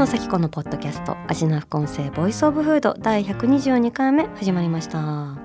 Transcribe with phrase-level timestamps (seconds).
[0.00, 5.36] 野紗季子のポッドキャスト味な副音声 Voice of Food 第122回目始まりました。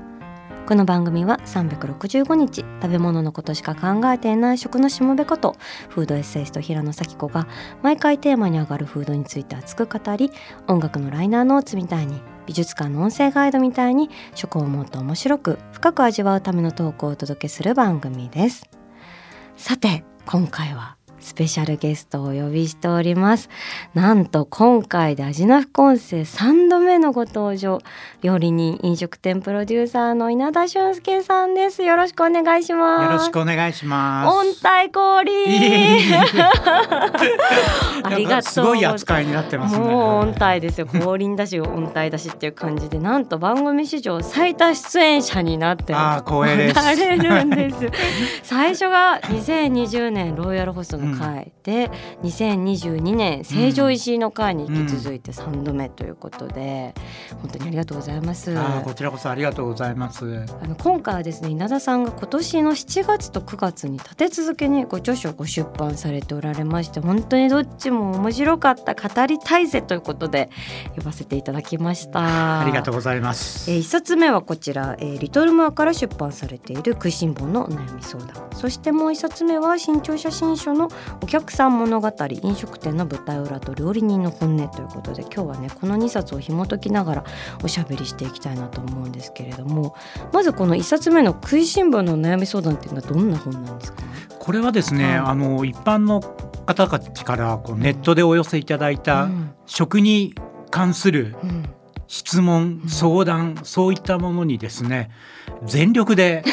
[0.65, 5.57] この番組は365日食べ物のことしか考えていない食のしもべこと
[5.89, 7.49] フードエッセイスト平野紗季子が
[7.83, 10.31] 毎回テーマに上がるフードについて熱く語り
[10.69, 18.69] 音楽のライナーノーツみたいに美術館の音声ガイドみたいに食をもっと面白く深く味わうためのトークをお届けする番組です。
[19.57, 20.95] さて今回は
[21.25, 23.49] スペシャルゲストをお呼びしております。
[23.95, 27.79] なんと今回で味な副音声3度目のご登場
[28.21, 31.81] 料理人飲食店プロデューサーの稲田俊介さんです。
[31.81, 33.03] よろしくお願いします。
[33.05, 34.35] よろしくお願いします。
[34.35, 34.45] 温
[34.83, 36.23] 帯降臨いえいえいえ。
[38.03, 38.61] ありがとうす。
[38.61, 39.83] ごい扱いになってますね。
[39.83, 40.85] もう温帯ですよ。
[40.85, 46.75] 降臨だし温帯だしっていう感じでなんと番組史上最多出演者になってあー光栄です。
[46.75, 47.75] なれるんです。
[48.43, 51.91] 最初が2020年ロイヤルホストの会で、
[52.23, 56.93] 2022年成城石井の会に引き続いて3度目ということで、
[57.41, 58.57] 本当にありがとうございます。
[58.57, 60.45] あーこちらこそありがとうございます。
[60.61, 70.49] あの今回はですね稲田さんが今年の7月と9月に立て続けにご著書をご出版されておられまして本当にどっちも面白かった語りたいぜということで
[70.95, 72.61] 呼ばせていただきました。
[72.61, 73.69] ありがとうございます。
[73.71, 78.47] えー、一冊目はこちら、えーリトルモアから出版されている食いしん坊のお悩み相談。
[78.53, 80.89] そしてもう一冊目は新潮写真書の
[81.21, 82.11] お客さん物語
[82.43, 87.23] 飲食店の舞台裏と料理人の本音ということで今日はねこの2冊を紐解きながら
[87.63, 89.95] おしゃべりしていきたいなと思うんですけれども
[90.33, 94.03] まずこの一冊目の食いしん坊のお悩み相談っていうのはどんな本なんですか？
[94.39, 95.15] これはですね、はい。
[95.31, 99.51] あの一般の方たちからこうネットでお寄せいただいたうん。
[99.65, 100.35] 食に
[100.69, 101.65] 関するうん。
[102.07, 105.09] 質問相談そういったものにですね
[105.63, 106.43] 全力で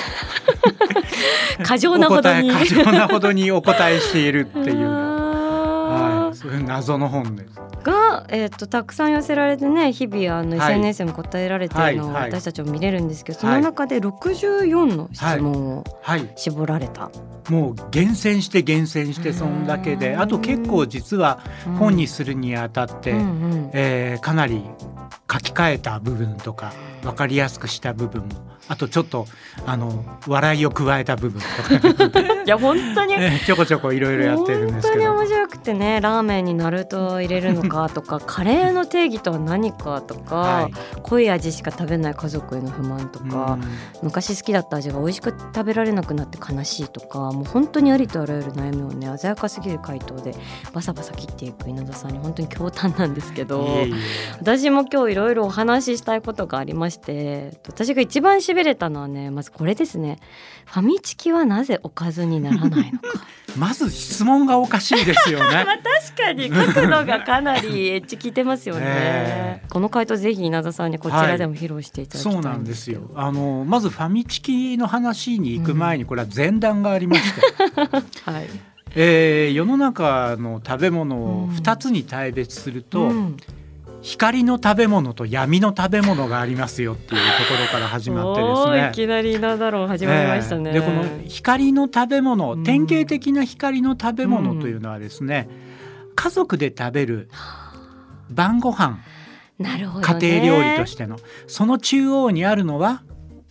[1.63, 2.51] 過剰なほどに。
[2.51, 4.89] お答え過剰なほどにお答えしているっていう。
[4.89, 7.61] はい、そういう謎の本です。
[7.83, 10.73] が、えー、とたくさん寄せられてね日々あのはい。
[10.75, 12.31] SNS も答えられてるのをはいはい。
[12.31, 13.57] 私たちも見れるんですけど、はい。
[13.57, 17.11] その中で64の質問をはい、絞られた、
[17.51, 20.21] もう厳選して厳選してそんだけで、うん。
[20.21, 23.71] あと結構実はうん本にするにあたって、うんうん。
[23.73, 24.63] えーかなり
[25.33, 26.73] 書き換えた部分とか
[27.03, 29.27] 分かりやすくした部分もあとちょっと
[29.67, 33.17] あの笑いを加えた部分とか、 いや本当に。
[33.17, 35.05] ね、ちょこちょこいろいろやってるんですけど。
[35.05, 40.73] 本当に面白くてねラーメンにナルトを入れるのかとか カレーの定義とは何かとか、はい。
[41.03, 43.59] 濃い味しか食べない家族への不満とか、
[44.03, 50.35] 昔好きだった味が美味しく食べられなくなって悲しいとかもう本当にありとあらゆる悩みをね鮮やかすぎる回答で
[50.73, 53.69] バサバサ切っていく稲田さんに本当に驚嘆なんですけど
[54.41, 60.19] 私も今日いろいろお話ししたいことがありまして私が一番しびれたのはねまずこれですね。
[60.67, 63.09] ファミチキはなぜおかずにならないのか。
[63.59, 65.65] まず質問がおかしいですよね。
[66.15, 69.63] 確かに角度がかなり エッジ効いてますよね、え。
[69.69, 73.11] この回答ぜひ稲田さんにこちらでも披露していただきたいそうなんですよ。
[73.15, 77.41] あのまずファミチキの話に行く前にこれは前段がありまして、
[78.25, 78.49] はい。
[78.95, 83.37] えー世の中の食べ物をうん2つに大別すると、うん
[84.03, 88.89] 光の食べ物と闇の食べ物がありますよっていうところから始まってですね。
[88.91, 88.93] い。
[88.93, 92.65] きなりなんだろう始まりましたね、えーでこの光の食べ物、うん。
[92.65, 95.49] 典型的な光の食べ物というのはですね、
[96.17, 97.31] 家族で食べる
[98.29, 98.99] 晩ご飯
[99.59, 103.03] なるほど、ね、家庭料理としてのその中央にあるのは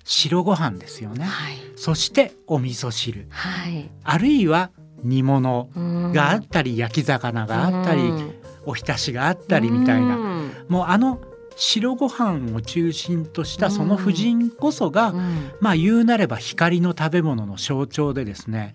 [0.04, 1.26] 白ご飯ですよね。
[1.26, 1.56] はい。
[1.78, 3.28] そしてお味噌汁。
[3.30, 3.90] はい。
[4.04, 4.72] あるいは
[5.04, 10.16] 煮物うんがあったり焼き魚があったりうんおひたしがあったりみたいな。
[10.16, 10.52] うん。
[10.68, 11.22] もうあの
[11.56, 15.52] 白ご飯を中心としたその婦人こそがうん。
[15.60, 18.74] まあ言うなれば光の食べ物の象徴でですね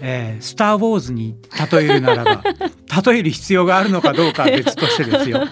[0.00, 1.36] えースター・ウォーズに
[1.72, 2.42] 例えるならば
[3.10, 5.42] 例える必要があるのかどうかは別としてですよ。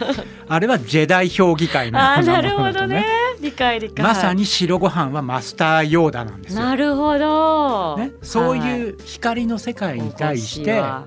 [0.48, 2.94] あれはジェダイ評議会のようななものとるほどね。
[3.00, 3.06] ね
[3.40, 4.04] 理解理解。
[4.04, 6.62] まさに白ご飯はマスター・ヨーダなんですよ。
[6.62, 8.82] なるほど、ね、そうはい。
[8.82, 11.06] う光の世界に対して、は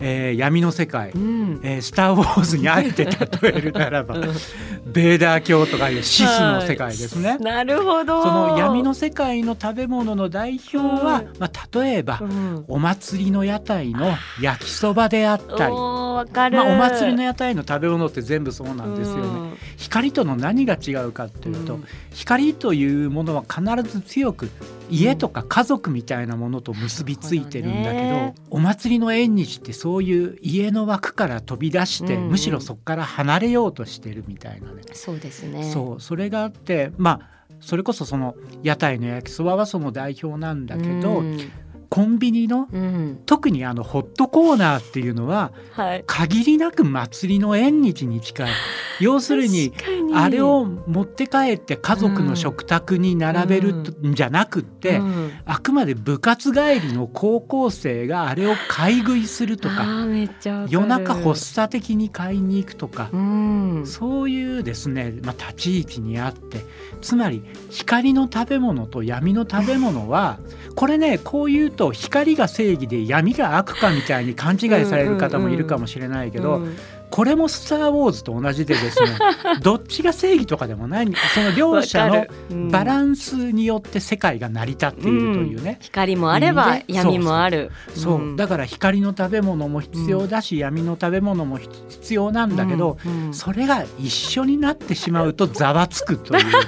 [0.00, 1.60] えー闇の世界、うん。
[1.62, 3.12] えースター・ウォーズにあえて例
[3.42, 4.16] えるならば、
[4.86, 7.36] ベーダー教とかいうシスの世界ですね。
[7.38, 8.22] なるほど。
[8.22, 11.38] その闇の世界の食べ物の代表は、うん。
[11.38, 12.64] まあ、例えば、うん。
[12.68, 19.22] お祭りの屋台の焼きそばであったり、おまあ、お祭りの屋台の食べ物って全部そうなんですよね。
[19.22, 19.56] うん。
[19.76, 21.84] 光との何が違うかっていうと、うん。
[22.14, 23.60] 光というものは必
[23.90, 24.50] ず強く
[24.90, 28.34] 家とか家族みたいなものと結びついてるんだけど,、どね。
[28.50, 32.30] お祭りの縁日ってそういう家の枠から飛び出して、うんうん。
[32.30, 34.82] むしろそこから離れようとしてるみたいなね。
[34.92, 35.70] そうですね。
[35.72, 36.00] そう。
[36.00, 41.38] それがあってまあそれこそその屋台の焼きそばはその代表なんだけど、うん
[41.90, 43.22] コンビニのうん。
[43.26, 46.04] 特にあのホットコーナーっていうのははい。
[46.06, 48.50] 限りなく祭りの縁日に近い。
[49.00, 49.72] 要するに
[50.14, 55.32] あれを持って帰って家族の食卓に並べるんじゃなくって、うん。
[55.44, 59.84] あくまで部活帰りの高校生があれを買い食いするとか
[60.68, 63.82] 夜中発作的に買いに行くとか、うん。
[63.84, 66.64] そういうですね、まあ、立ち位置にあって
[67.00, 70.38] つまり光の食べ物と闇の食べ物は
[70.76, 76.76] これねこう言うと光が正義で闇が悪かみたいに勘違いされる方もいるかもしれないけど、うん
[77.10, 79.18] これも「スター・ウォーズ」と同じでですね
[79.62, 81.12] どっちが正義とかでもない。
[81.34, 82.24] その両者の
[82.70, 87.72] バランスによって世界が成り立っているというね、光もあれば闇もある。
[87.96, 88.36] そう、ん。
[88.36, 93.34] だから光の食べ物も必要だし、闇の食べ物も必要なんだけど、うんうん。
[93.34, 96.52] それが一緒になってしまうとざわつくというね、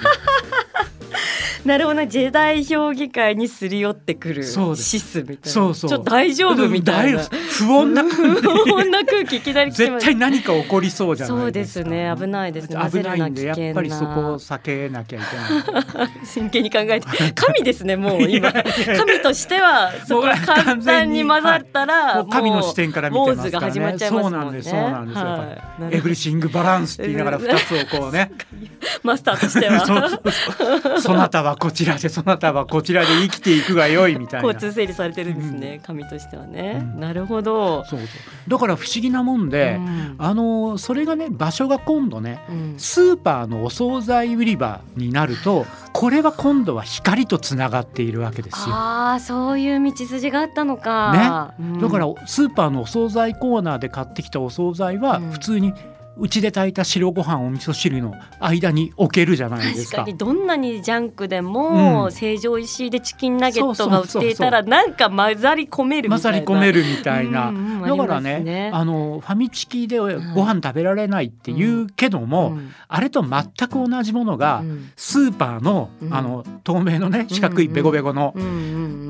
[1.65, 2.09] なるほどね。
[2.09, 5.51] ジェダイ評議会にすり寄ってくるシスみたいな。
[5.51, 5.91] そうそう。
[5.91, 7.19] ちょっと大丈夫みたいな。
[7.19, 8.71] 大 不穏な空気。
[8.71, 11.85] こんな空気いきなり来てます絶対何か起こりそうじゃそうでないですか。
[11.85, 12.15] すね。
[12.19, 12.91] 危ないですね。
[12.91, 16.11] 危ないんでやっぱりそこを避けなきゃいけない。
[16.27, 18.53] 真剣に考えて神ですねもう今。
[18.53, 23.81] 神としてはそこ簡単に混ざったら、神の視点から見てますからね。
[23.81, 24.39] ウォーズが始まっちゃいますもんね。
[24.39, 25.19] そうなんですそうなんです。
[25.19, 25.97] よはい。
[25.97, 28.33] エブリシングバランスって言いながら二つをこうね。
[29.03, 29.87] マスターとしては。
[29.87, 30.21] そうそう
[30.83, 31.01] そう。
[31.01, 34.49] そなたはこちらでそなたはこちらで生きていくがよいみたいな。
[34.53, 37.01] 交通整理されてるんですね、神としてはね、うん。
[37.01, 38.09] なるほど、そうそう。
[38.51, 40.15] だから不思議なもんで、うん。
[40.19, 42.75] あのそれがね場所が今度ねうん。
[42.79, 48.75] スーパーのお惣菜売り場になるとこれは今度は光とつながっているわけですよ。
[48.75, 51.81] ああそういう道筋があったのか、ね。
[51.81, 55.31] だからスーパーのお惣菜コーナーで買ってきたお惣菜はうん。
[55.31, 55.75] 普通にう
[56.29, 59.99] ちで炊いた白ご飯お味噌汁の間に置けるじゃないですか。
[59.99, 62.13] 確かにどんなにジャンクでも、うん。
[62.13, 66.41] 成城石井でチキンナゲットが売っていたらそなんか混ざり込めるみ混ざたいな。
[66.41, 67.49] り込めるみたいな。
[67.49, 72.73] うんうんだからねあのファミチキでご飯食べられないって言うけども、うん。
[72.89, 76.15] あれと全く同じものが、うんスーパーの,、うん。
[76.15, 78.49] あの透明のね四角いベコベコの、うんうん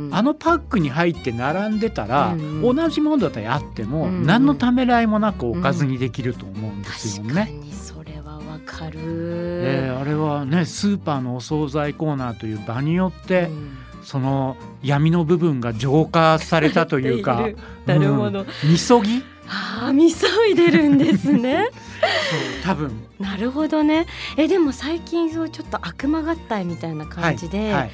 [0.07, 0.15] うん。
[0.15, 2.77] あのパックに入って並んでたら、うんうん。
[2.77, 4.27] 同じものであっても、うんうん。
[4.27, 7.53] 何のためらいもなくおかずにできると思うんですよ確かね。
[7.53, 13.79] にそれはわかる、えーあれはねスーパーのお惣菜コーナーという場によって、うん。
[14.05, 17.49] その闇の部分が浄化されたというか
[17.87, 18.47] なるほど、うん。
[18.71, 19.23] みそぎ？
[19.49, 21.69] ああみそいでるんですね。
[22.31, 22.91] そう多分
[23.23, 24.07] なるほどね。
[24.37, 27.91] えでも最近そうちょっと悪魔合体みたいな感じで、はい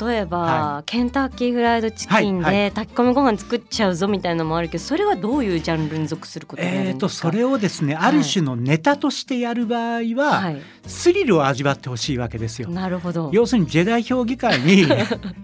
[0.00, 7.00] 例えば、はケンタッキーフライドチキンはいはで炊き込みご飯作っちゃうぞみたいなのもあるけどそれはどういうジャンルに属することになるんえー、ですか？
[7.00, 12.68] とそれをですねある種のネタとしてやる場合は、はい、スリルを味わってほしいわけですよ。
[12.70, 13.30] なるほど。
[13.32, 14.84] 要するにジェダイ評議会に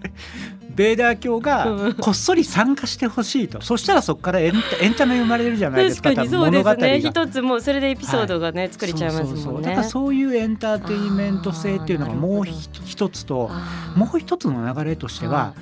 [0.75, 3.61] ベーダー教がこっそり参加してほしいと。
[3.61, 6.11] そしたらそこからエンタエンタメ生まれるじゃないですか。
[6.11, 6.28] 確かに。
[6.28, 7.00] そうですね。
[7.00, 9.61] 一つもうそれでエピソードがね、作れちゃいますそうそうもねそう。
[9.61, 13.50] んだからそういうエンターテインメント性っていうのがもう一つと。
[13.97, 15.54] もう一つの流れとしては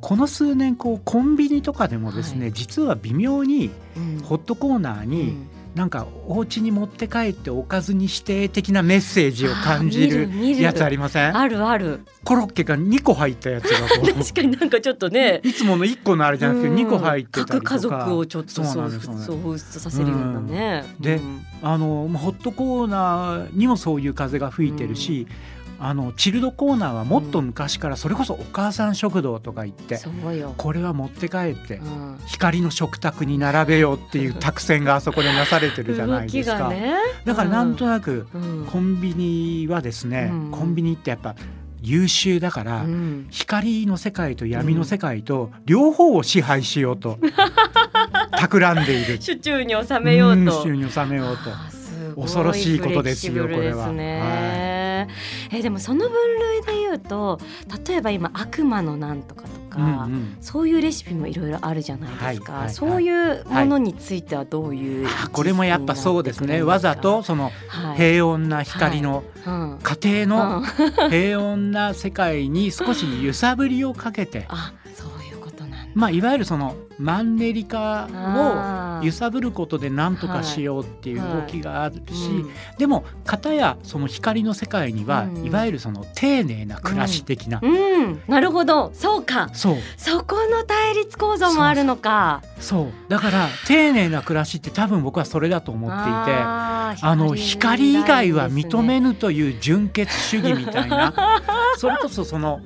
[0.00, 2.52] この数年こうコンビニとかでもですね、はい。
[2.52, 4.20] 実は微妙にうん。
[4.22, 10.28] ホットコーナーうにんなんかお家に持って帰っておかずに指定的なメッセージを感じる
[10.62, 11.36] やつありません？
[11.36, 12.00] あるある。
[12.22, 15.40] コロッケが2個入ったやつが確かになんかちょっとね。
[15.42, 16.76] いつもの1個のあれじゃなくてうん。
[16.76, 17.60] 2個入ってたりとか。
[17.60, 21.44] 各家族をちょっとそうそうそうさせるようなね、でうん。
[21.62, 25.26] あのホットコーナーにもそういう風が吹いてるし、
[25.86, 30.00] あのチルドコーナーはもっと昔からそれこそお母さん食堂とか行って、
[30.56, 32.18] これは持って帰ってうん。
[32.24, 36.72] 光の食卓に並べようっていう作戦があそこでなされてるじゃないですか。
[37.26, 38.66] だからなんとなくうん。
[38.66, 40.50] コンビニはですね、うん。
[40.52, 41.34] コンビニってやっぱ
[41.82, 43.26] 優秀だから、うん。
[43.30, 47.18] 光の世界と闇の世界と両方を支配しようと
[48.30, 49.18] 企んでいる。
[49.18, 50.62] 手中に収めようと。
[50.62, 51.50] うん収めようと。
[52.22, 55.08] 恐ろしいことですよフレキシブルですね
[55.52, 57.40] えでもその分類で言うと
[57.86, 60.36] 例えば今悪魔のなんとかとか、うんうん。
[60.40, 62.74] そういうレシピもいろいろあるじゃないですか、はいはいはい。
[62.74, 66.62] そういうものについてはどういう、あこれもやっぱそうですね。
[66.62, 67.96] わざと、そのはい。
[67.96, 69.78] 平穏な光のうん。
[69.82, 70.64] 家庭のうん。
[71.10, 74.46] 平穏な世界に少し揺さぶりをかけて。
[74.48, 75.76] あそういうことなんだ。
[75.94, 78.08] まあいわゆるそのマンネリ化
[79.00, 82.50] を揺さぶることで何とかしようっていう動きがあるし、うん。
[82.76, 85.44] でも片やその光の世界には、うん。
[85.44, 88.90] いわゆるその丁寧な暮らし的な、うん、なるほど。
[88.94, 89.50] そうか。
[89.52, 89.76] そう。
[89.96, 92.42] そこの対立構造もあるのか。
[92.58, 92.86] そう。
[93.08, 101.12] だから丁寧な暮らしって多分僕はそれだと思っていてあの光以外は認めぬぬという純血主義みたいな。
[101.76, 102.60] それこそその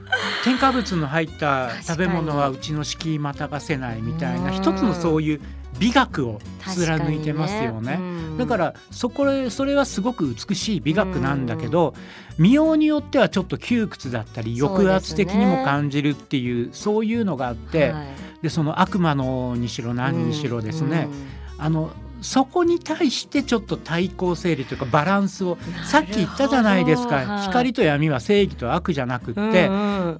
[0.44, 4.52] 添加物の入った食べ物はうちの敷居またがせないみたいなうん。
[4.52, 5.40] 一つのそういう
[5.78, 7.98] 美学を貫いてますよね。
[8.38, 11.94] だかららそこでそれはすごく美しい美学なんだけど、
[12.38, 17.94] 見ようによってはちょっと窮屈だったり抑圧的にも感じるっていうそういうのがあって、
[18.42, 21.08] でその悪魔のにしろ何にしろですね、
[21.58, 29.70] あのそこに対してちょっと対抗整理というかバランスをさっき言ったじゃないですか、光と闇は正義と悪じゃなくって、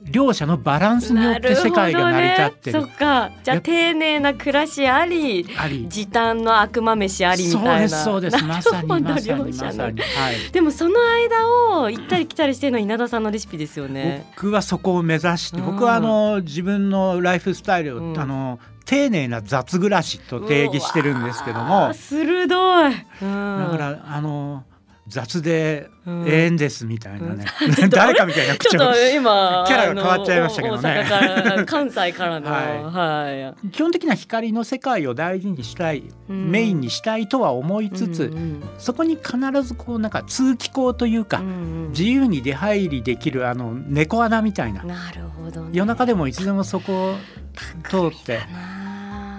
[0.05, 2.81] 両者のバランスによって世界が成り立ってる。
[2.81, 3.31] なるね、そっか。
[3.43, 5.47] じゃあ丁寧な暮らしあり
[5.89, 7.89] 時短の悪魔飯ありみたいな。
[7.89, 8.45] そうですそうです。
[8.45, 11.49] まさにまさにまさに、はい、でもその間
[11.81, 14.27] を行ったり来たりしてるのは稲田さんのレシピですよね。
[14.37, 18.19] 僕はそこを目指してうん僕はあの自分のライフスタイルを、うん。
[18.19, 22.47] あの丁寧な雑暮らしと定義してるんですけどうも鋭
[22.89, 22.95] い。
[23.23, 24.65] うんだからあの
[25.09, 27.45] 雑でうん永遠ですみたいなね、
[27.81, 27.91] うん。
[27.91, 28.79] 誰かみたいな口調。
[28.79, 31.65] ちょっと今キャラが変わっちゃいましたけどね。
[31.67, 33.45] 関西からのはい。
[33.45, 36.51] はい、基本的な光の世界を大事にしたい、うん。
[36.51, 41.89] メインにしたいとは思いつつ、うんうんそこに必ずこうなんか通気口というか、うんうん。
[41.91, 44.83] 自由に出入りできるあの猫穴みたいな。
[44.83, 47.15] なるほど、ね、夜中でもいつでもそこを
[47.89, 48.41] 通って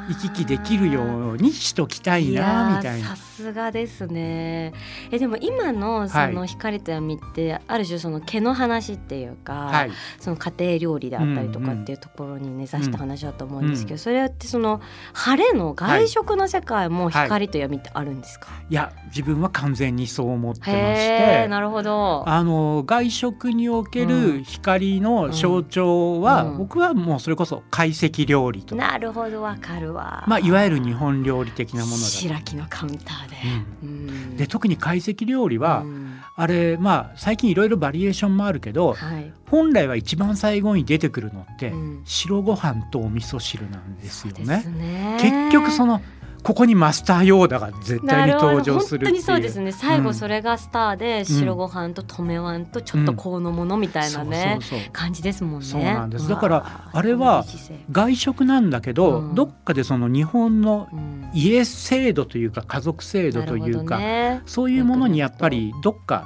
[0.10, 3.16] 行き来できるようにしときたいなみたいな。
[3.16, 3.30] さ。
[3.39, 4.74] すがですね。
[5.12, 14.82] えでも今のその光と闇って、ある種その毛の話っていうか、はい、その家庭料理であったりとかっていうところに根ざした話だと思うんですけど、それってその
[15.13, 21.48] 晴れの外食の世界も光と闇ってあるんですか、いや自分は完全にそう思ってまして。
[21.48, 22.24] なるほど。
[22.28, 26.58] あの外食における光の象徴は、うん。
[26.58, 33.36] 僕はもうそれこそ懐石料理とか、なるほどわかるわまあ、いわゆる日本料理的なものだ白木のカウンターで、
[33.84, 34.38] うん。
[34.38, 36.20] で特に懐石料理は、うん。
[36.36, 39.34] あれまあ最近いろいろバリエーションもあるけどはい。
[39.48, 42.01] 本来は一番最後に出てくるのって、うん。
[42.06, 44.63] 白ご飯とお味噌汁なんですよね。
[44.63, 45.18] ね。
[45.20, 46.01] 結局その
[46.43, 49.22] ここにマスターヨーダが絶対に登場するっていう。
[49.22, 49.72] 本当にそうですね。
[49.72, 54.60] 最うん後それがスターで、白ご飯と止めわんとちょっとこのものみたいなね、
[54.93, 55.65] 感じですもんね。
[55.65, 56.24] そうなんです。
[56.24, 57.46] わだからあれは
[57.91, 61.19] 外食なんだけど、うんどっかでその日本のうん。
[61.34, 64.41] 家制度というか家族制度というか、ね。
[64.48, 66.25] そういうものにやっぱりどっか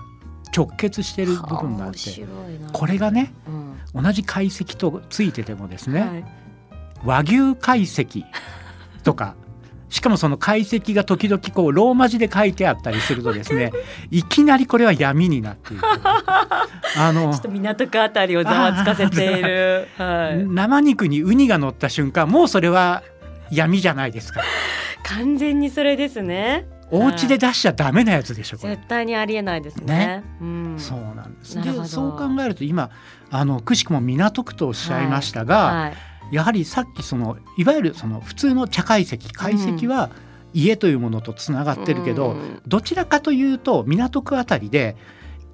[0.56, 2.00] 直結してる部分があって
[2.72, 3.34] これがね
[3.94, 4.04] うん。
[4.04, 6.26] 同じ解析とついててもですね、はい。
[7.04, 8.24] 和牛解析
[9.04, 9.36] とか
[9.94, 13.72] しかもその解析が時々こうローマ字で書いてあったりするとですね
[14.10, 15.84] いきなりこれは闇になっている
[16.98, 23.04] あのちょっと港区あたりをざわつかせている、 はい、生肉にウニが乗った瞬間もうそれは
[23.52, 24.42] 闇じゃないですか。
[25.04, 26.66] 完全にそれですね。
[26.90, 28.76] お家で出しちゃダメなやつでしょこれ。
[28.76, 29.86] 絶対にありえないですね。
[29.86, 30.24] ね。
[30.42, 31.62] うん、そうなんです。
[31.62, 32.90] でそう考えると今
[33.30, 40.10] あのくしくも港区とおっしゃいましたが、はいやはりさっきそのいわゆるその普通の茶解析解析は
[40.54, 42.62] 家というものとつながってるけど、うん。
[42.68, 44.96] どちらかというと港区あたりで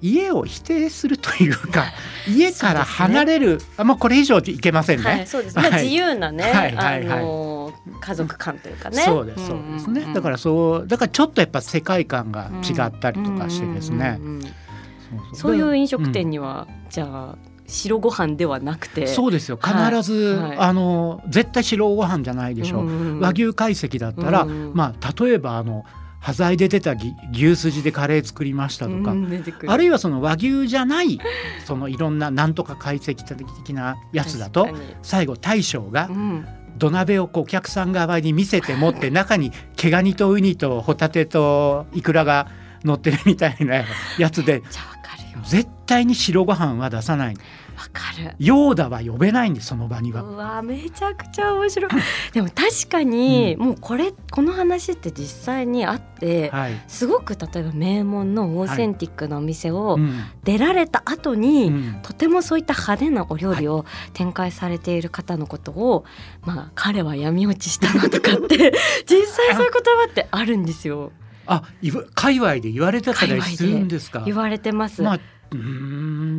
[0.02, 1.92] 家を否定するというか
[2.28, 5.04] 家から離れる、あまあこれ以上いけませんね。
[5.04, 5.84] はい、そうですね、まあはい。
[5.84, 7.18] 自由なね、はいはいはい。
[7.18, 9.02] あの家族感というかね。
[9.02, 9.90] そうですそうです。
[9.90, 15.34] ね、だかららそうだからちょっとやっぱ世界観が違ったりとかしてですね、うんうんうんうん。
[15.34, 16.12] そういう飲食うん。
[16.12, 17.38] 店には、じゃあ
[17.70, 19.58] 白ご飯ではなくて、そうですよ。
[19.62, 20.50] 必ず、はい。
[20.50, 22.80] はいあの絶対白ご飯じゃないでしょ。
[22.80, 25.84] う、んん和牛解析だったら、うんまあ例えばあの
[26.20, 31.18] 端材で出たぎ牛すじでカレー作りましたとか、うんあるいはその和牛じゃない
[31.64, 34.68] そのいろんななんとか解析的なやつだと
[35.02, 36.46] 最後大将がうん。
[36.78, 42.48] 土鍋をこうお客さん側に見せて持って中に毛ガニとウニとホタテとイクラが
[42.84, 43.84] 乗ってるみたいな
[44.18, 44.62] やつで
[45.44, 47.34] 絶対に白ご飯は出さない。
[47.80, 48.34] わかる。
[48.38, 50.22] ヨーダは呼べないんですその場には。
[50.22, 51.90] うわめちゃくちゃ面白い。
[52.32, 60.20] でも確かに、もうこれこの話って実際にあって、はい、すごく例えば名門のオーセンティックなお店をうん。
[60.44, 61.98] 出られた後に、うん。
[62.02, 66.04] とてもそういった派手なお料理を展開されている方のことを、
[66.44, 68.72] まあ彼は闇落ちしたなとかって
[69.08, 71.12] 実際そういう言葉ってあるんですよ
[71.46, 74.22] あいわ界隈で言われてたりするんですか？
[74.26, 75.02] 言われてます。
[75.02, 75.20] まあ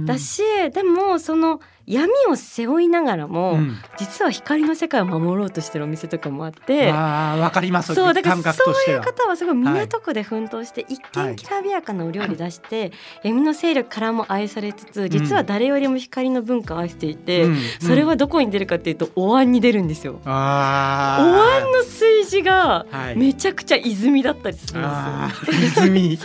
[0.05, 0.41] だし
[0.73, 3.77] でもその闇を背負いながらも、うん。
[3.97, 6.91] 実は光の世界を守ろうとしてるお店とかもあって。
[6.91, 7.93] あーわかります。
[7.93, 11.29] そうだからそういう方はすごい港区で奮闘して一はい。
[11.31, 12.91] 見きらびやかなお料理出して、
[13.23, 17.57] 闇の勢力からも愛されつつ実は誰よりも光の文化を愛していて、うん。
[17.81, 20.21] それはどこに出るかっていうとお椀に出るんですよ。
[20.25, 23.17] あおー椀の炊事がはい。
[23.17, 25.85] めちゃくちゃ泉だったりするんあですよ。
[25.87, 25.97] ー。
[25.97, 26.17] 泉。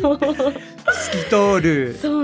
[0.87, 2.23] 透き通るそ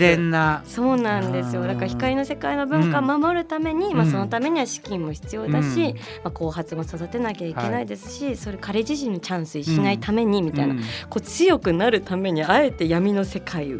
[0.00, 0.62] うなんです清廉な。
[0.66, 1.66] そうなんですよ。
[1.66, 3.96] だから光の世界の文化を守るために、うん。
[3.96, 5.96] まあ、そのためには資金も必要だし、うん。
[5.96, 10.80] まあ、後発も育てなきゃいけないですし、それ彼自身のチャンスにしないためにみたいな、うん。
[11.08, 13.74] こう強くなるためにあえて闇の世界で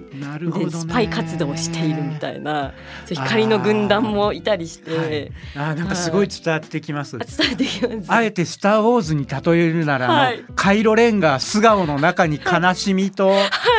[0.70, 2.74] スパイ活動をしているみたいな
[3.08, 5.32] 光の軍団もいたりして、はい。
[5.56, 7.16] あーなんかすごい伝わってきます。
[7.16, 8.06] あ伝えてきます。
[8.08, 10.44] あえて「スター・ウォーズ」に例えるなら、はい。
[10.54, 13.36] カイロレンが素顔の中に悲しみとは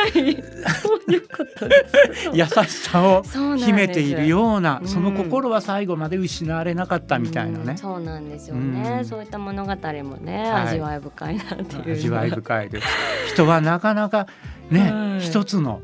[0.08, 1.86] い、そういうことで
[2.31, 2.31] す。
[2.32, 3.22] 優しさを
[3.56, 4.88] 秘めているようなうん。
[4.88, 7.72] その心は最後まで失われなかったみたいなね。
[7.72, 9.04] うん、そうなんですよね、うん。
[9.04, 10.68] そういった物語もね、はい。
[10.68, 11.92] 味わい深いなっていう。
[11.92, 12.86] 味わい深いです。
[13.32, 14.26] 人はなかなか
[14.70, 15.20] ね、 はい。
[15.20, 15.82] 一つの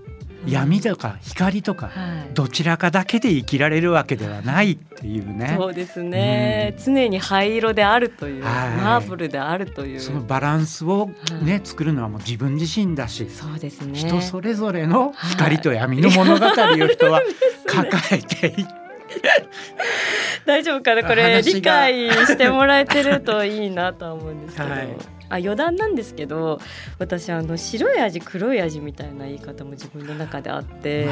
[0.50, 2.34] 闇とか光とかはい。
[2.34, 5.54] どちらかだけで生きられるわけではないっていうね。
[5.56, 8.70] そうですね、常に灰色であるという、はい。
[8.76, 10.00] マーブルであるという。
[10.00, 11.10] そのバランスを
[11.42, 11.60] ね、はい。
[11.64, 13.98] 作るのはもう自分自身だしそうですね。
[13.98, 16.50] 人それぞれの光と闇の物語を
[16.88, 17.22] 人は
[17.66, 18.66] 抱えていて
[20.46, 21.02] 大丈夫かな？
[21.02, 26.60] これ理解してもらえてるといいなとは思うんですけど、はいあ余談なんですけど
[26.98, 31.06] 私あの白い味黒い味みたいな言い方も自分の中であって。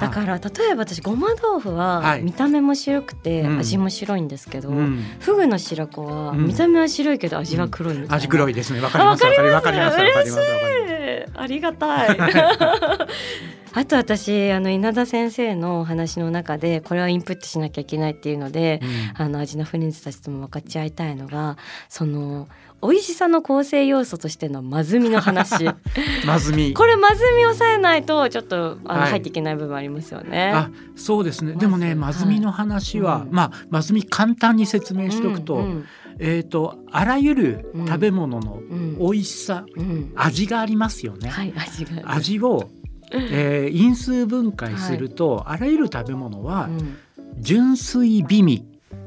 [0.00, 2.22] だから例えば私ごま豆腐ははい。
[2.22, 3.58] 見た目も白くてうん。
[3.58, 5.04] 味も白いんですけど、うん。
[5.20, 6.46] フグの白子はうん。
[6.46, 8.80] 見た目は白いけど味は黒いみたいな、味黒いですね。
[8.80, 12.18] わかりますわかりますわかりますわかりますわかりますえーありがたい。
[13.76, 18.80] あと私あの稲田先生のお話の中でこれはインプットしなきゃいけないっていうので、
[19.14, 21.56] あの味のフレンズたちとも分かち合いたいのが
[21.88, 22.48] その
[22.84, 25.64] 美味しさの構成要素としてのまずみの話。
[26.26, 26.74] まずみ。
[26.74, 29.10] これまずみを抑えないとちょっとあの、はい。
[29.12, 30.52] 入っていけない部分ありますよね。
[30.54, 31.54] あそうですね。
[31.54, 35.84] でもねままずずみの話は、はいまあまずみ簡単に説明しておくと、うん
[36.18, 38.98] えっ、とあらゆる食べ物のうん。
[38.98, 40.12] 美味しさ、うん。
[40.14, 41.28] 味がありますよね。
[41.28, 42.02] はい味が。
[42.04, 42.68] 味を、
[43.10, 46.96] えー因数分解すると、あらゆる食べ物はうん。
[47.40, 48.64] 純粋美味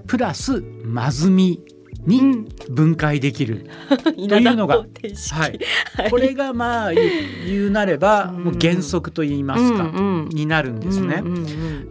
[0.07, 1.61] プラスまずみ
[2.05, 2.47] にうん。
[2.69, 3.67] 分解できる、
[4.15, 5.59] 稲田いうのがはい、
[5.95, 6.09] はい。
[6.09, 8.43] これがまあ言うなればうん。
[8.45, 9.91] もう原則と言いますか、
[10.29, 11.23] になるんですね。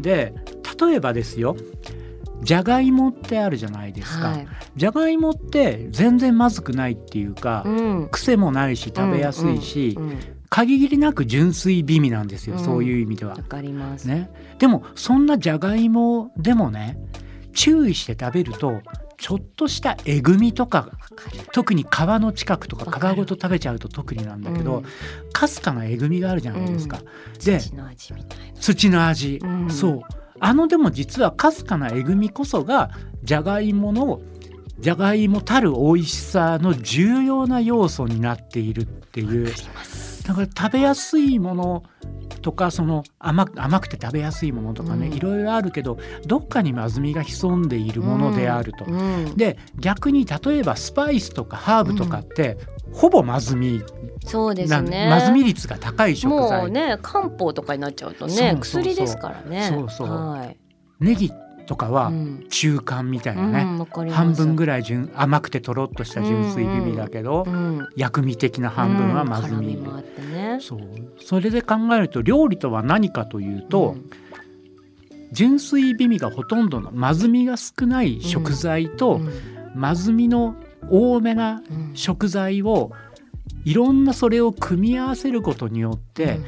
[0.01, 0.35] で
[0.79, 1.57] 例えばですよ
[2.43, 4.47] じゃがいもってあるじゃないですか、はい。
[4.77, 8.09] じゃがいもって全然まずくないっていうか、うん。
[8.11, 9.99] 癖もないし食べやすいし、
[10.49, 12.65] 限りなく純粋美味なんですよ、うん。
[12.65, 13.33] そういう意味では。
[13.33, 13.43] わ。
[13.43, 14.07] かります。
[14.07, 16.99] ね、でもそんなじゃがいもでもね
[17.53, 18.81] 注意して食べると
[19.19, 20.91] ちょっとしたえぐみとか。
[21.53, 24.85] 特に皮の近くとか皮ごと食べちゃうと特になんだけど、うん
[25.33, 27.01] かすかなえぐみがあるじゃないですか。
[27.45, 28.61] で土の味みたいな。
[28.61, 30.01] 土の味、うんそう
[30.39, 32.91] あのでも実はかすかなえぐみこそが
[33.23, 34.21] じゃがいもの
[34.79, 40.06] じゃがいもたる美味しさの重要な要素になっているっていうわかります。
[40.27, 41.83] だから食べやすいもの
[42.43, 48.85] とかその甘く甘くて食べやすいものとかね、うんいろいろあるけどどっかにまずみが潜んでいるものであると。
[48.85, 52.59] うんで逆に例えばスパイスとかハーブとかって、
[52.93, 53.83] ほぼまずみ
[54.25, 55.09] そうですね。
[55.09, 59.71] まずみ率が高い食も材、うね漢方とかになっちゃうとね薬ですからね。
[59.73, 60.57] そうそうはい。
[60.99, 61.31] ネギ
[61.67, 62.47] とかはうん。
[62.49, 64.23] 中間みたいなね、うんわかります。
[64.23, 67.89] 半分ぐらい純甘くてとろっとした純粋美味だけど、うん。
[67.97, 70.59] 薬味的な半分はまずみ、うんね。
[70.61, 70.81] そう。
[71.21, 74.11] それで考えると料理とは何かというと、うん。
[75.33, 79.31] 純粋美味がほとんどのまずみが少ない食材と、うん
[79.77, 80.57] まずみの
[80.91, 82.93] 多めなうん食材を
[83.65, 86.39] いろんなそれを組み合わせることによって、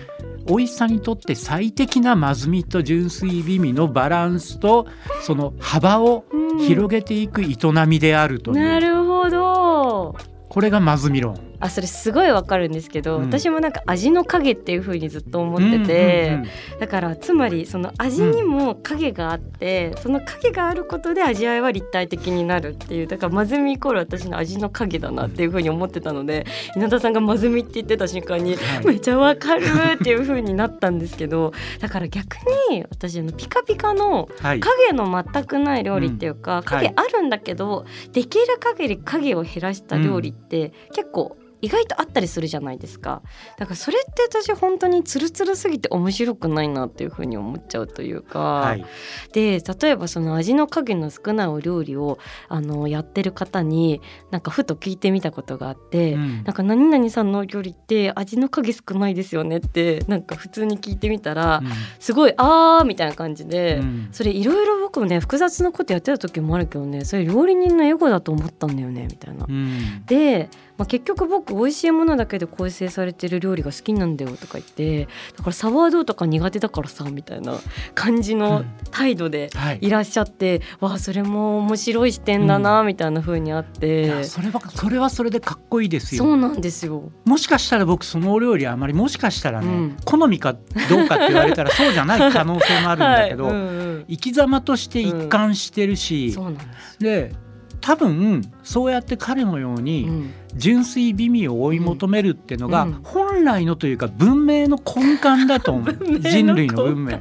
[0.47, 4.87] 美味しさにとって最適なまずみと純粋美味のバランスと
[5.23, 6.59] その幅をうん。
[6.59, 7.57] 広げていく営
[7.87, 10.17] みであるという、なるほど。
[10.49, 13.25] これがまずみ論あそれすごいわかるんですけど、うん。
[13.25, 28.87] 私もなんか味の影っていう風にずっと思ってて、うんうんうんだからつまりその味にも影があって、その影があることで味わいは立体的になるっていうだからまずみイコール私の味の影だなっていう風に思ってたので稲田さんがまずみって言ってた瞬間にはい。
[28.87, 32.37] めちゃわかるっていう風になったんですけどだから逆
[32.71, 34.61] に私あのピカピカのはい。
[34.61, 36.62] 影の全くない料理っていうか、はい。
[36.64, 43.23] 影あるんだけど、できる限り影を減らした料理って結構意外とあったりするじゃないですか。
[43.57, 48.85] だからそれって私本当にツルツルすぎて面白くないなっていうふうに思っちゃうというか、はい。
[49.33, 52.18] で例えばその味の影の少ないお料理を
[52.49, 56.44] あのやってる方になんかふと聞いてみたことがあって、うん。
[56.44, 61.62] なんか何々さんのお料理って味の影少ないですよねってなんか普通に聞いてみたら、
[61.99, 64.09] すごいあーみたいな感じで、うん。
[64.12, 69.47] それいろいろ僕もね複雑なことやってた時もあるけどねそれ料理人のエゴだと思ったんだよねみたいな。
[69.49, 70.05] うん。
[70.07, 77.59] で、まあ、結局僕美味しいものだけで構成されてる料理が好きなんだよとか言ってだからサワードーとか苦手だからさみたいな
[77.97, 79.79] 感じの態度ではい。
[79.81, 86.25] いらっしゃって、わあそれも面白い視点だなみたいな風にあっいて、やそれはそれはそれでかっこいいですよ。
[86.25, 87.11] そうなんですよ。
[87.25, 89.97] もしかしたら僕そのお料理あまりもしかしたらね、うん。
[90.05, 93.55] 好みかどうかって言われたらそうじゃない可能性もあるんだけど、 はい。
[93.55, 93.64] うんう
[94.01, 94.05] ん。
[94.09, 96.99] 生き様として一貫してるし、そうなんです。
[97.01, 97.33] で
[97.81, 103.01] 多分そうやって彼のよううにん純粋美味を追い求めるっていうのが、うん。
[103.05, 105.95] 本来のというか文明の根幹だと思う。
[106.21, 107.11] 人類の文明。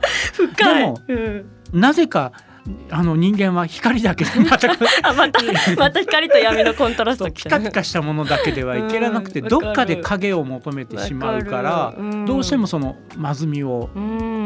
[0.58, 1.46] でもうん。
[1.74, 2.32] なぜか
[2.89, 4.25] あの人間は光だけ。
[4.25, 4.71] で また
[5.03, 5.39] あまた
[5.77, 7.32] また光と闇のコントラスト。
[7.32, 11.93] ピカピカしたものだけではいけらなくて、うんどっかで影を求めてしまうから、
[12.25, 13.89] どうしてもそのまずみを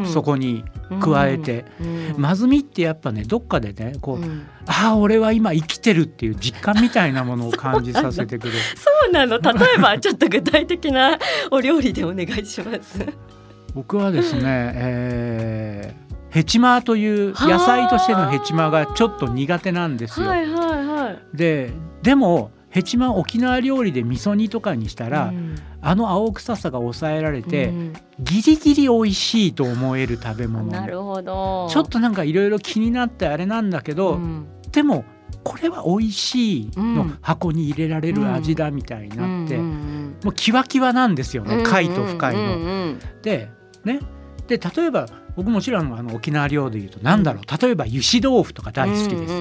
[0.05, 0.63] そこに
[0.99, 2.15] 加えて、うん。
[2.17, 4.47] まずみってやっぱねどっかでねこう、うん。
[4.67, 8.60] ああ俺は今生きてるっていう実感みたいなものを感じさせてくれる。
[8.75, 9.39] そうなの。
[9.39, 11.17] 例えばちょっと具体的な
[11.49, 12.99] お料理でお願いします。
[13.73, 20.28] 僕はですね、えーヘチマという野菜としてのヘチマがちょっと苦手なんですよ。
[20.28, 21.38] はいはいはい。
[21.38, 25.56] ででもヘチマ沖縄料理で味噌煮とかにしたら、うん。
[25.82, 27.94] あの青臭さが抑えられて、うん。
[28.20, 30.72] ギリギリ美味しいと思える食べ物。
[30.72, 31.67] なるほど。
[31.70, 34.48] ちょっとなんかいろいろ気になってあれなんだけど、うん。
[34.72, 35.04] でも
[35.44, 37.17] これは美味しいのうん。
[37.22, 42.96] 箱に入れられる味だみたいになって、もうキワキワなんですようんね貝と深いの。
[43.22, 43.50] で
[43.84, 44.00] ね。
[44.48, 47.62] で例えば僕もちろんあの沖縄料理で言うとなんだろう。
[47.62, 49.34] 例えば油脂豆腐とか大好きです。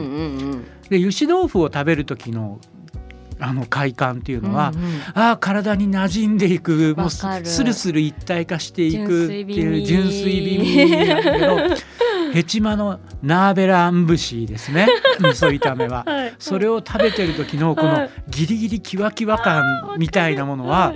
[0.91, 2.61] で油脂豆腐を食べる時の
[3.43, 11.57] あの快感っていうのは、うんうんああ体に馴染んでいくもうスルスル一体化していくっていう純純粋粋美美味味なんだけど
[12.33, 14.87] ヘチマのナーベラアンブシーですね。
[15.19, 16.05] 味噌炒めは。
[16.07, 16.35] はい。
[16.39, 18.11] それを食べてる時のこのはい。
[18.29, 20.95] ギリギリキワキワ感みたいなものは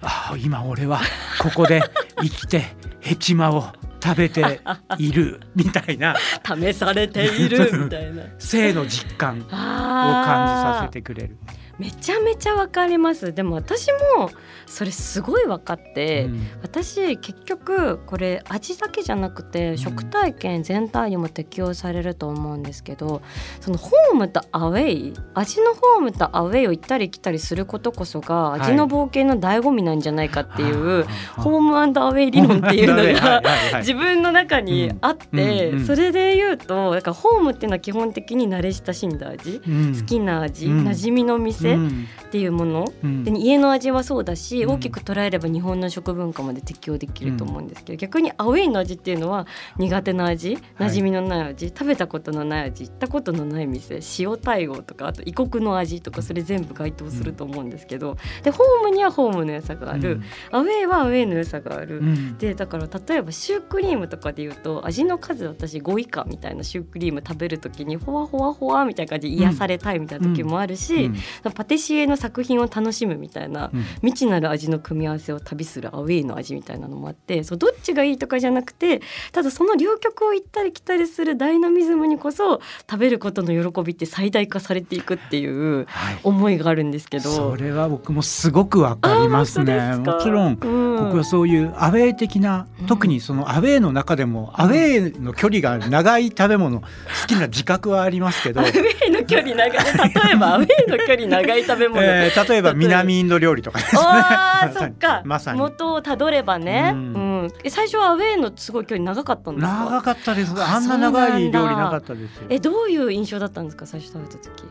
[0.00, 1.00] ああ今俺は
[1.40, 1.82] ここで
[2.20, 3.64] 生きてヘチマを
[4.02, 4.60] 食べて
[4.98, 8.22] いる みたいな試されているみたいな。
[8.38, 11.36] 性の実感を感じさせてくれる。
[11.78, 13.34] めちゃめちゃわかります。
[13.34, 14.30] でも私も
[14.66, 16.48] それすごい分かって、うん。
[16.62, 19.78] 私結局これ味だけじゃなくてん。
[19.78, 23.20] 食体験全体にも適用されると思うんですけど
[23.60, 28.60] そのホームとアウェイ味のホームとアウェイを行ったり来たりすることこそがはい。
[28.62, 33.14] 味の冒険の醍醐味なんじゃないかっていう、はあホームアンドアウェイ理論っていうのはい。
[33.14, 33.42] が
[33.80, 35.40] 自分の中にあって、うん。
[35.40, 35.80] うん。
[35.80, 39.94] うんそれで言うとだからホームっていうのは基本的に慣れ親しんだ味、うん。
[39.98, 40.88] 好きな味、うん。
[40.88, 43.24] 馴染みの店っうんていうもの、うん。
[43.24, 44.70] で家の味はそうだし、うん。
[44.72, 49.46] 大きく捉えれば日本の食文化まで適用できると思うんですけど、逆にアウェイの味っていうのは
[49.78, 61.98] 苦手な味馴染みのない味、食べたことのない味行ったことのない店塩対応とかあと異国の味とかそれ全部該当すると思うんですけど、でホームにはホームの良さがある、アウェイはアウェイの良さがある。
[61.98, 62.38] うん。
[62.38, 71.16] でだから例えばシュークリームとかで言うと味の数私5以下みたいなシュークリーム食べる時にほわほわほわみたいな感じで癒されたいみたいな時もあるし、うん
[71.56, 73.82] パティシエの作品を楽しむみたいなうん。
[74.02, 79.00] 未知なる味の組み合わせを旅するアウェイの味みたいなのもあってそうどっちがいいとかじゃなくて
[79.32, 86.18] ただその両極を行ったり来たりするダイナミズムにこそ食べることの喜びって最大化されていくっていうはい。
[86.22, 87.30] 思いがあるんですけど。
[87.30, 89.96] それは僕もすごくわかりますね。
[89.96, 90.66] もちろんう
[91.00, 91.04] ん。
[91.04, 92.86] 僕はそういうアウェー的な、うん。
[92.86, 96.86] 特にそのアウェーの中でもアウェーの距離が長い食べ物好
[97.26, 98.60] きな自覚はありますけど。
[98.62, 99.70] アウ、ェイの距離長い。
[99.70, 104.00] 例えばアウェイの距離長い食べ物、えー例えば南インド料理とかですね。
[104.74, 105.58] そっか、まさに。
[105.58, 107.12] 元をたどればね、ううん。
[107.44, 109.84] んえ最初はアウェイのすごい距離長かったんですか？
[109.90, 110.52] 長かったです。
[110.56, 112.46] ああんな長い料理なかったですよ。
[112.48, 113.86] えどういう印象だったんですか？
[113.86, 114.64] 最初食べた時。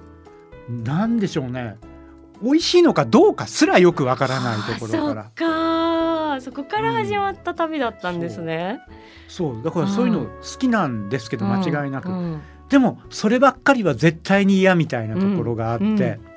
[0.70, 1.78] なんでしょうね。
[2.44, 5.22] 美味しいのかどうかすらよくわからないところから。
[5.22, 6.42] あそっか。
[6.42, 8.82] そこから始まった旅だったんですね、
[9.30, 9.64] そう。
[9.64, 12.42] だからそういうの好きなんですけど間違いなく、うん。
[12.68, 16.02] でもそればっかりは絶対に嫌みたいなところがあって、うん。
[16.02, 16.35] うん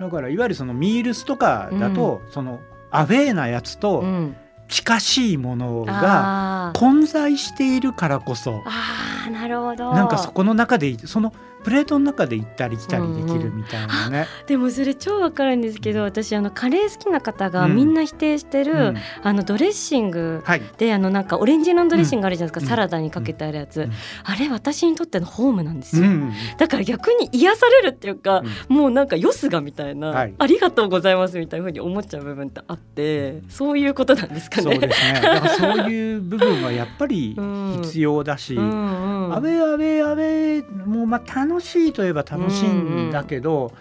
[0.00, 4.36] だからいわゆるそのミールスとかだと、そのアウェーなやつとうん。
[4.68, 8.62] 近しいものが混在しているからこそ。
[8.66, 9.92] あーなるほど。
[9.92, 11.32] なんかそこの中でその
[11.66, 14.28] プレートの中で行ったり来たりできるみたいなね。
[14.46, 17.74] でもそれ超わかるんですけど私あのカレー好きな方がうん。
[17.74, 18.96] みんな否定してる、うん。
[19.24, 20.62] あのドレッシングはい。
[20.78, 22.68] であのなんかオレンジ色のドレッシングあるじゃないですか、うん。
[22.68, 23.92] サラダにかけてあるやつ、うん。
[24.22, 28.76] あれ私にとってのホームなんですよ、うんだから逆に癒されるっていうか、うん。
[28.76, 30.34] もうなんかよすがみたいな、はい。
[30.38, 34.70] ありがとうございますみたいな風に思っちゃう部分ってあってそういうことなんですかね。
[34.70, 35.20] そうですね。
[35.20, 37.36] だからそういう部分はやっぱり
[37.82, 39.34] 必要だし、うんうん。
[39.34, 43.72] アウェーアウェーアウェーもうまあ楽しいといえば楽しいんだけど、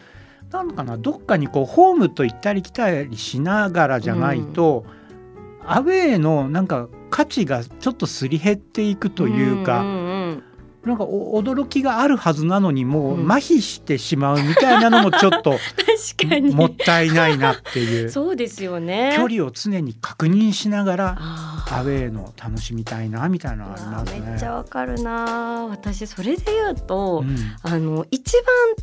[0.51, 4.85] なんかなどっかにこうホームと行ったり来たりしながらじゃないと、
[5.65, 10.04] アウェーのなんか価値がちょっとすり減っていくというか、んんん
[10.85, 13.31] なんかお驚きがあるはずなのにもううん。
[13.31, 15.57] 麻痺してしまうみたいなのもちょっと
[16.17, 16.53] 確かに。
[16.53, 18.09] もったいないなっていう。
[18.11, 19.13] そうですよね。
[19.17, 24.21] 距離を常に確認しながらアウェーの楽しみたいなみたいなのありますね。
[24.21, 25.65] めっちゃわかるな。
[25.69, 27.37] 私それで言うと、うん。
[27.63, 28.33] あの一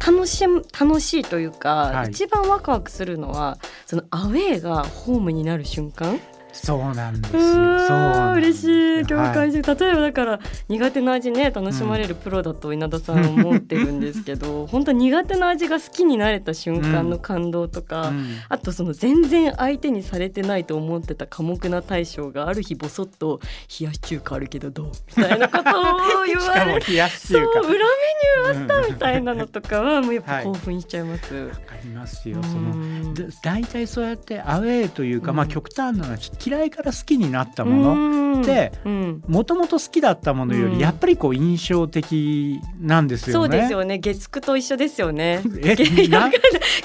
[0.00, 2.10] 番楽しむ楽しいというか、はい。
[2.10, 6.18] 一番ワクワクするのはそのアウェーがホームになる瞬間
[6.52, 8.32] そうなんですうよ。
[8.36, 8.64] 嬉し
[9.02, 23.40] い共はい感して、例えばだから苦手な味ね楽しまれるプロだと稲田さんは思ってるんですけど、 本当苦手な味が好きになれた瞬間の感動とか、うんあとその全然相手にされてないと思ってた寡黙な大将がある日ボソッと
[23.80, 27.42] 「冷やし中華あるけどどう?」みたいなことを言 しかもわれ冷やしそう。
[27.42, 31.34] 裏メニューうんあったみたいなのとかはもうやっぱはい興奮しちゃいます。
[31.34, 32.38] わかりますよ。
[32.40, 43.48] うそのんだ大体そうやってアウェーというか、うんまあ極端な話嫌いから好きになったものってうんもともと好きだったものようんりやっぱりこう印象的なんですよね。
[43.48, 45.42] そうですよね月9と一緒ですよね。
[45.62, 45.74] え
[46.08, 46.30] な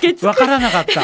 [0.01, 1.01] 月9わからなかった。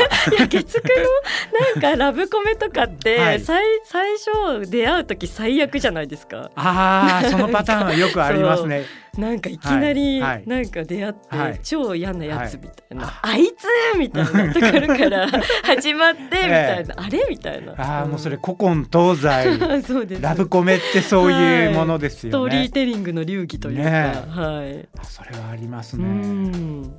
[0.48, 6.52] 月9のなんかラブコメとかって、 はい最最初出会う時最悪じゃないですか。
[6.56, 8.84] ああそのパターンはよくありますね。
[9.18, 15.28] なんかいきなりなんか出会って、はい超嫌なやつみたいな、はいあいつみたいなところから
[15.64, 17.74] 始まってみたいな、あれみたいな。
[17.78, 20.22] ああもうそれ古今東西そうです。
[20.22, 22.70] ラブコメってそういうものですストーリーよね。
[22.70, 24.88] テリングの流儀というか、ねはい。
[25.00, 26.90] あそれはありますうね。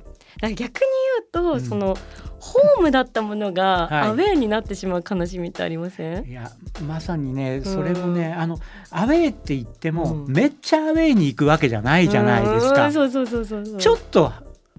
[0.41, 1.97] 逆に言うと、うんその
[2.37, 6.25] ホームだったものが はいアウェーになってしまう悲しみってありません？
[6.25, 6.51] いや
[6.87, 8.59] まさにねそれもね、あの
[8.91, 12.93] アウェーって言っても、うんめっちゃアウェーに行くわけじゃないじゃないですかうん。
[12.93, 13.77] そうそうそうそう。
[13.77, 14.31] ちょっと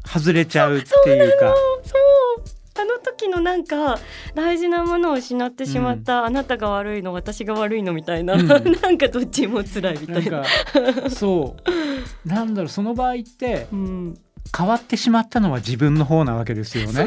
[0.06, 1.54] 外れちゃうっていうか。
[1.84, 3.98] そうあの時のなんか
[4.34, 8.54] 大事なものを失ってしまった、あなたが悪いの私が悪いのみたいな、うん な
[8.90, 10.42] んかどっちも辛いみたいな。
[10.42, 11.56] かそ
[12.24, 14.18] うなんだろうその場合って うん、
[14.56, 17.06] 変わってしまったのは自分の方なわけですよね。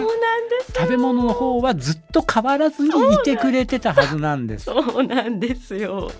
[0.75, 4.65] 食べ物の方はずっと変わらずにいてくれてたはずなんです。
[4.71, 6.11] そうなんですよ。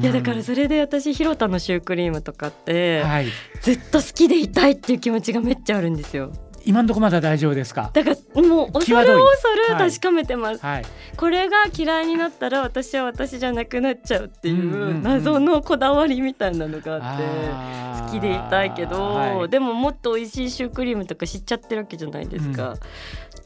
[0.00, 3.26] いやだからそれで私広田のシュークリームとかって、はい、
[3.62, 6.32] ずっと好きでいたいっていう気持ちがめっちゃあるんですよ。
[6.66, 7.90] 今のところまだ大丈夫ですか？
[7.92, 9.90] だからもう恐る恐るはい？
[9.90, 10.84] 確かめてます、はい、
[11.16, 15.02] これが嫌いになったら私は私じゃなくなっちゃうっていうんうんううん。
[15.02, 17.84] 謎のこだわりみたいなのがあって。
[18.04, 19.48] 好きでいたいけど、はい。
[19.48, 22.76] でももっと美味しいシュークリームとか知っちゃってるわけじゃないですか、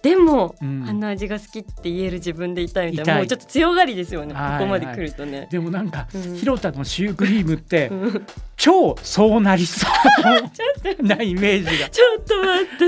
[0.02, 0.84] でも、うん。
[0.88, 3.16] あの味が好きって言える自分でいたいみたいない。
[3.18, 4.60] もうちょっと強がりですよねこはい。
[4.60, 6.34] こまで来るとね、でもなんか、うん。
[6.36, 8.26] 広田のシュークリームってうん。
[8.56, 9.86] 超そうなりそ
[11.00, 12.84] うなイメージがちょっと待って。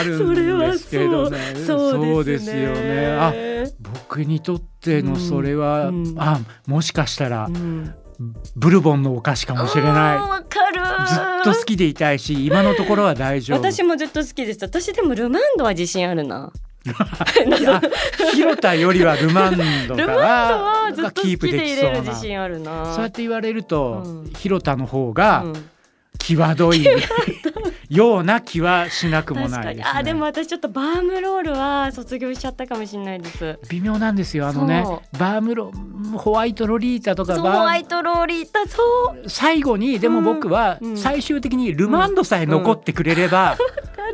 [0.00, 1.38] あるそれんはですけどね。
[1.66, 2.62] そうですね。
[2.62, 3.06] よね。
[3.18, 3.32] あ
[4.04, 6.14] 僕にとってのそれは、うん。
[6.18, 7.94] あもしかしたらうん
[8.56, 10.80] ブルボンのお菓子かもしれなわかる。
[10.80, 11.08] い。
[11.08, 13.58] ずっと好きでいたいし今のところは大丈夫。
[13.58, 14.58] 私もずっと好きです。
[14.62, 16.52] 私でもルマンドは自信あるな。
[16.96, 17.80] あ
[18.32, 20.16] 広田よりはルマンドルマンドが
[20.86, 22.20] はずっがと好きでキープでき入れる自そうな。
[22.20, 22.92] 信あるな。
[22.94, 24.30] そうやって言われると、うん。
[24.36, 25.70] 広田の方がうん
[26.34, 26.84] 際どい。
[27.88, 29.92] ような気はしなくもないですね。
[29.94, 33.58] あでも私ちょっとバームロールは卒業しちゃったかもしれないです。
[33.68, 34.82] 微妙なんですよあのね。
[34.84, 35.70] そバームロ
[36.16, 38.82] ホワイトロリータとかホワイトローリータそ
[39.24, 39.28] う。
[39.28, 44.05] 最後にでも僕はうん最終的にルマンドさえ残ってくれれば、ある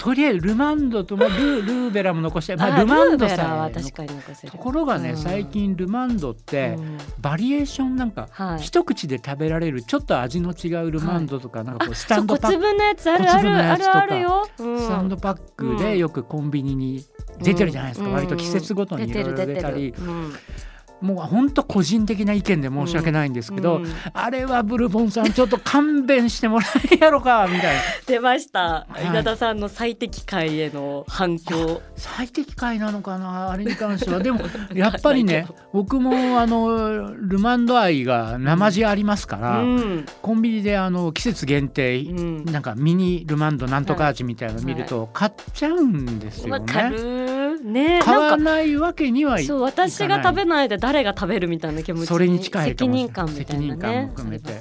[0.00, 5.16] とりあえずルマンドと、まあ、 ルルーベラも残して、まあ、あルマンドさえところがね、うん。
[5.18, 6.98] 最近ルマンドって、うん。
[7.20, 8.60] バリエーションなんか、はい。
[8.60, 12.54] 一口で食べられるちょっと味の違うルマンドとか、なんかこうスタンドパック。
[12.54, 14.80] 小粒のやつあるあるあるあるよ、うん。
[14.80, 17.04] スタンドパックでよくコンビニに
[17.42, 18.14] 出てるじゃないですか、うん。
[18.14, 19.94] 割と季節ごとにいろいろ出たり、
[21.00, 23.86] もう本当個人的な意見で申し訳ないんですけど、うん。
[24.12, 27.82] あれはブルボンさんちょっと勘弁してもらえんやろかみたいな。
[28.06, 29.06] 出ました、い。
[29.06, 31.80] 稲田さんの最適解への反響。
[31.96, 34.20] 最適解なのかなあれに関しては。
[34.22, 34.40] でも
[34.74, 40.06] やっぱりね僕もあのルマンド愛が生地ありますから、うん。
[40.20, 42.44] コンビニであの季節限定、うん。
[42.44, 47.39] なんかミニルマンドなんとか味みたいなの見ると買っちゃうんですよね。
[47.62, 54.52] るね買わないわけにはいそう私が食べないで誰が食べるみたいな気持ちにそれに近いか責任感みたいなね責任感も含めて。
[54.52, 54.60] ね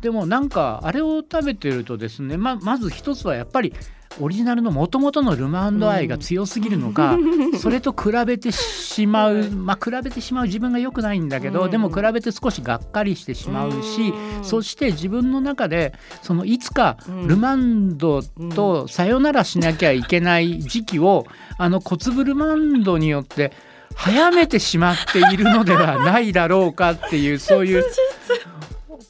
[0.00, 3.72] でもなんかあれを食べてるとですねままず一つはやっぱり
[4.20, 7.18] オリジナルの元々のルマンド愛が強すぎるのか、
[7.60, 11.70] それと比べてしまう、 まあ比べてしまう自分が良くないんだけど、うん。
[11.70, 14.44] でも比べて少しがっかりしてしまうし、うん。
[14.44, 21.26] そして自分の中でそのいつかうんルマンドとさよならしなきゃいけない時期を
[21.58, 23.52] あの小粒ルマンドによって
[23.94, 27.84] 早めてしまっているのではないだろうかっていうそういう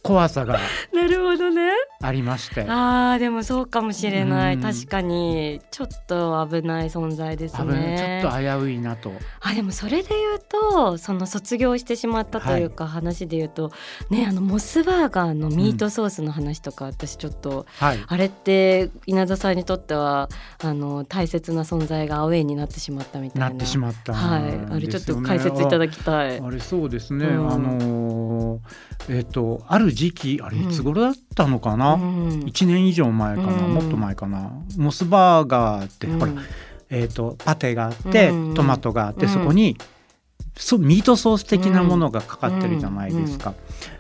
[0.04, 0.58] 怖さが
[0.92, 1.70] なるほどね。
[2.02, 2.66] ありまして。
[2.68, 4.60] あーでもそうかもしれない、うん。
[4.60, 5.62] 確かに。
[5.70, 8.20] ちょっと危ない存在ですね。
[8.22, 9.10] ちょっと危ういなと。
[9.40, 13.72] あでもそれで言うとその卒業してしまったというか、話で言うと
[14.10, 17.98] ねあのモスバーガーのミートソースの話とか、私ちょっとはい。
[18.06, 20.28] あれって稲田さんにとっては
[20.62, 23.48] あの大切な存在がアウェイになってしまったみたいな。
[23.48, 24.42] なってしまったはい。
[24.42, 26.40] んあれちょっと解説いただきたい。
[26.40, 27.50] ああれそうですね、うん。
[27.50, 28.58] あのー
[29.08, 30.70] えっ、とある時期あれうん。
[30.70, 32.42] いつ頃だったのかな、うん。
[32.46, 33.74] 一年以上前かな、うん。
[33.74, 34.50] もっと前かな？
[34.76, 36.38] モスバーガーって、ほらうん
[36.90, 38.54] えー、とパテがあって、うん。
[38.54, 39.32] トマトがあって、うん。
[39.32, 39.76] そこに
[40.56, 43.54] そうミートソース的なものがかかってるじゃないですか。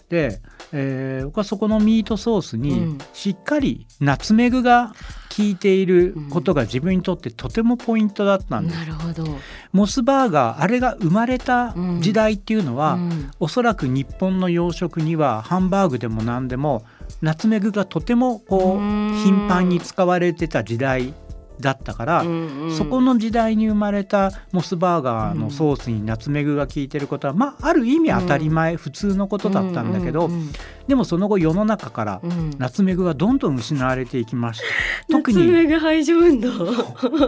[0.08, 0.40] で、
[0.72, 2.98] えー僕はそこのミートソースうにん。
[3.12, 4.92] しっかりナツメグが
[5.36, 8.78] 効いていることが自分にとってとてもポイントだったんです。
[8.78, 9.24] なるほど。
[9.72, 16.84] モスバーガーあれが生まれた時代っていうのは、うんおそらく日本の洋食にはハンバーグでも何でも
[17.20, 21.14] ナツメグがとてもこううん頻繁に使われてた時代
[21.60, 22.76] だったから、うんうん。
[22.76, 30.50] そこの時代に生まれたモスバーガーのソースにナツメグが効いてることは、まあある意味当たり前、普通のことだったんだけど、うんうん
[30.84, 32.30] でもその後世の中からうん。
[32.30, 34.64] うんナツメグがどんどん失われていきました。
[35.10, 36.50] 特ナツにメグ排除運動。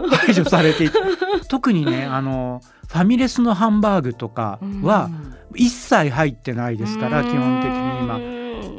[0.09, 0.89] 排除されて
[1.49, 5.09] 特にねあのファミレスのハンバーグとかは
[5.55, 8.36] 一切入ってないですから、基本的に今今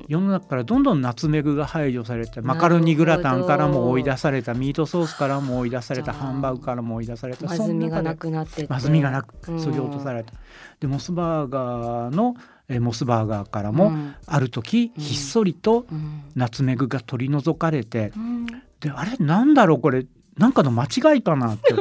[0.09, 7.47] 世の中からどんどんナツメグが排除されてマカロニグラタンからも追い出されたミートソースからも追い出されたハンバーグからも追い出された。
[7.47, 8.31] まずみがなく。
[8.31, 9.61] なってまずみがなくうん。
[9.61, 10.33] そぎ落とされた。
[10.81, 12.35] でモスバーガーの
[12.69, 14.15] えモスバーガーからもうん。
[14.27, 15.03] ある時うん。
[15.03, 16.23] ひっそりとうん。
[16.35, 18.47] ナツメグが取り除かれてうん。
[18.81, 20.07] であれなんだろうこれ。
[20.39, 21.75] なんかの間違いかなって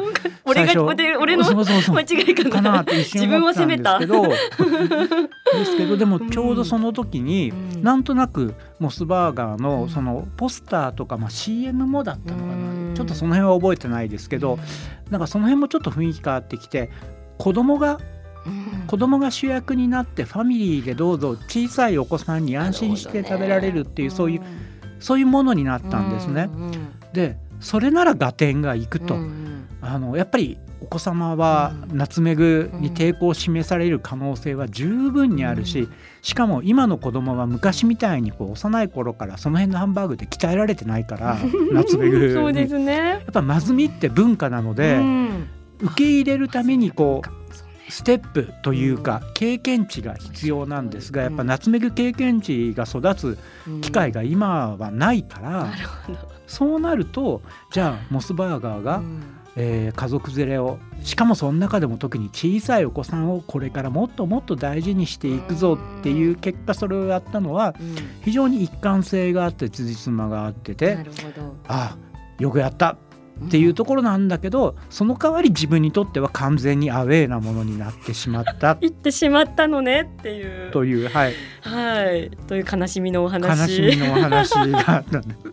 [0.48, 4.24] 俺が俺俺の間違いかかななって一瞬思ったんですけど。
[4.24, 6.30] ですけどでもうん。
[6.30, 7.84] ちょうどその時に、うん。
[7.84, 9.64] なんとなくモスバーガーうん。
[9.64, 12.58] のそのポスターとか、まあ、CM もだったのかな、う
[12.92, 12.94] ん。
[12.96, 14.60] ちょっとその辺は覚えてないですけど、
[15.10, 16.90] なんかその辺もちょっと雰囲気変わってきて
[17.38, 18.00] 子供が
[18.46, 18.88] うん。
[18.88, 24.42] 子供が主役になってファミリーでどうぞ小さいお子さんに安心して食べられるっていう、そういう
[25.00, 26.50] そういうものになったんですね。
[27.14, 29.16] でそれなら合点がいくと。
[29.16, 29.48] うん
[29.80, 31.98] あのやっぱりお子様はうん。
[31.98, 35.94] ナツメグに抵抗を示される可能性は十分にあるし、うん。
[36.22, 41.38] しかも今の子供は昔みたいにこう幼い頃からその辺のハンバーグで鍛えられてないから
[41.72, 42.96] ナツメグそうでにすね。
[42.96, 45.48] やっぱまずみって文化なので、うん。
[45.80, 47.47] 受け入れるためにこう
[47.90, 53.38] ステップというか経験値が必要なんですがやっぱナツメグ経験値が育つ
[53.82, 55.68] 機会が今はないから。
[56.48, 59.24] そうなるとじゃあモスバーガーが、うん。
[59.60, 67.96] えー家族連れをしかもその中でも特に小さいお子さんをこれからもっともっと大事にしていくぞっていう結果それをやったのはうん。
[68.22, 71.00] 非常に一貫性があって辻褄があってて。
[71.68, 71.98] ああ
[72.40, 72.98] よくやった
[73.46, 80.72] っていうところなんだけどその代わり自分にとっては完全にアウェーなものになってしまった 言ってしまったのねっていう。
[80.72, 82.32] という、はい、はい。
[82.48, 83.76] という悲しみのお悲話。
[83.76, 85.36] しみのお話があったんで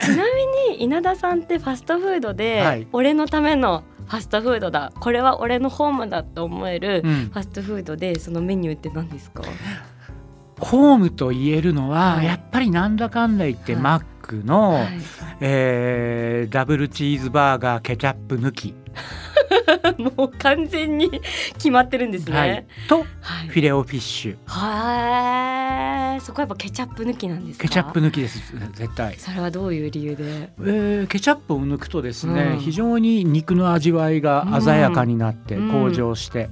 [0.00, 0.12] す。
[0.12, 9.42] ちなみに稲田さんってファストフードで、はい俺のためのファストフードだこれは俺のホームだと思えるうんファストフードでそのメニューって何ですか、
[10.60, 12.26] ホームと言えるのは、はい。
[12.26, 13.82] やっぱりなんだかんだ言って、はい。
[13.82, 14.98] マックの、はい。
[15.40, 18.74] えーダブルチーズバーガーケチャップ抜き、
[20.16, 21.10] もう完全に
[21.54, 22.36] 決まってるんですね。
[22.36, 23.48] はい、とはい。
[23.48, 24.36] フィレオフィッシュ。
[24.46, 26.20] はい。
[26.20, 27.62] そこはやっぱケチャップ抜きなんですか？
[27.64, 28.54] ケチャップ抜きです。
[28.74, 29.14] 絶対。
[29.18, 30.50] それはどういう理由で？
[30.60, 32.58] えーケチャップを抜くとですね、うん。
[32.58, 35.68] 非常に肉の味わいが鮮やかになってうん。
[35.70, 36.50] 向上して、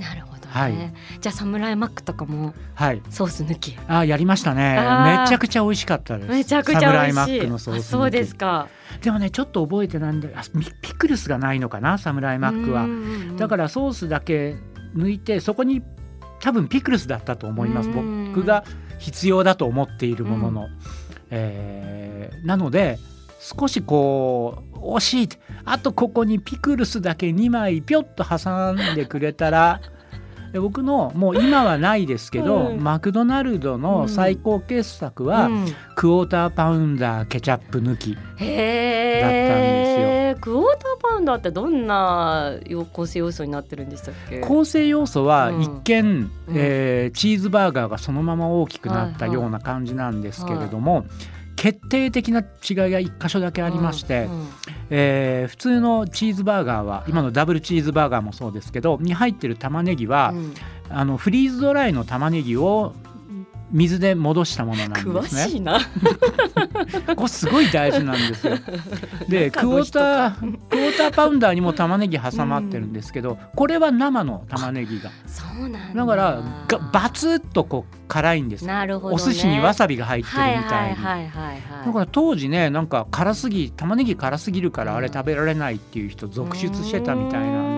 [0.00, 0.60] なるほどね。
[0.60, 0.92] はい。
[1.20, 3.02] じゃあサムライマックとかもはい。
[3.10, 3.78] ソース抜き。
[3.86, 4.74] あやりましたね。
[4.74, 6.30] めちゃくちゃ美味しかったです。
[6.30, 7.38] めちゃくちゃサムライ美味しい。
[7.38, 7.86] マックのソース抜き。
[7.86, 8.68] あそうですか。
[9.02, 12.86] でもねちょっと覚えてないんであピピクルスがないのかなサムライマックは。
[13.38, 14.56] だかららソースだけ
[14.96, 15.82] 抜いてそこに
[16.40, 17.88] 多分ピクルスだったと思います。
[17.88, 18.64] うん僕が
[18.98, 20.68] 必要だと思っているものの、
[21.30, 22.98] えーなので
[23.40, 25.28] 少しこう惜しい。
[25.64, 29.80] あとここにピクルスだけ2枚ピョッと挟んでくれたら
[30.52, 32.82] で僕のもう今はないですけど、うん。
[32.82, 35.66] マクドナルドの最高傑作は、うん。
[35.94, 39.36] クォーターパウンダーケチャップ抜きへだったん
[40.32, 40.36] え。
[40.40, 42.54] クォーターパウンダーってどんな
[42.92, 44.40] 構成要素になってるんでしたっけ？
[44.40, 45.62] 構成要素はうん。
[45.62, 46.30] 一見、うん。
[46.54, 49.40] えーチーズバーガーがそのまま大きくなったはいはい。
[49.42, 51.04] ような感じなんですけれども、
[51.60, 54.48] 決定的な違いが1箇所だけありまして、うんうん
[54.88, 60.54] えー普通のチーズバーガーは今のダブルチーズバーガーもそうですけどに入ってる玉ねぎは、うん。
[60.88, 62.94] あのフリーズドライの玉ねぎを
[63.72, 65.48] 水で戻したものなん詳ですね。
[65.48, 65.78] しいな。
[67.16, 68.56] これすごい大事なんですよ。
[69.28, 76.04] でクォータークォーターパウンダーにも玉ねぎ挟まってるんですけど、これは生の玉ねぎがそうなんだ。
[76.04, 79.22] だからがバツッとこう辛いんですよ、なるほど、ね。
[79.22, 81.86] お寿司にわさびが入ってるみたいに、はいはいはいはいはい。
[81.86, 87.69] だから当時ねなんか辛すぎ玉ねぎ辛すぎるからあれ食べられないっていう人続出してたみたいな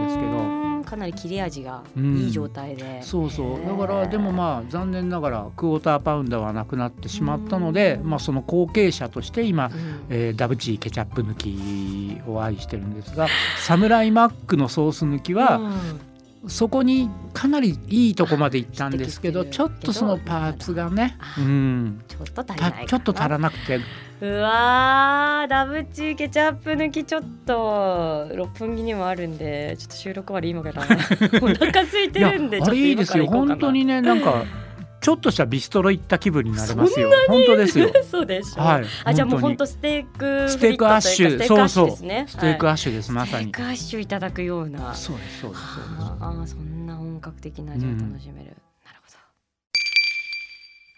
[0.93, 2.17] かなり切れ味がうん。
[2.19, 3.03] いい状態で。
[3.03, 3.47] そうそう。
[3.53, 3.79] へー。
[3.81, 9.73] だからでもまあ残念ながらクォーターパウンダーはなくなってしまったので、まあ、その後継者として今、うん。
[10.11, 13.29] えーダブチーケチャップ抜きを愛してるんですが
[13.59, 16.51] サムライマックのソース抜きは、うん。
[16.51, 23.79] そこにかなりいいとこまで行ったんですけどちょっとそのパーツがねあうんちょっと足りちょっと足らなくて
[24.23, 28.31] うわーダブチーケチャップ抜きちょっと。
[28.37, 30.87] 六本木にもあるんでちょっと収録終わり今から。
[31.43, 33.27] お腹空いてるんであれいいですよ。
[33.27, 34.45] 本当にねなんか
[35.03, 37.11] ちょっとしたビストロ行った気分になれますよ。
[37.27, 37.91] 本当ですよ。
[38.09, 38.85] そうでしょ、はい。
[39.03, 41.45] あじゃあもう本本当当ステークステークアッシュ。
[41.45, 42.25] そうそうですね。
[42.29, 43.47] ステークアはいッシュです、まさに。
[43.47, 44.95] ステークアッシュいただくような。
[44.95, 45.41] そうです。
[45.41, 49.19] そうですそうですああそんな本格的な味を楽しめる、なるほど。